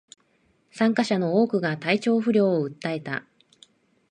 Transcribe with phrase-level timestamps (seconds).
[0.71, 3.27] 参加者の多くが体調不良を訴えた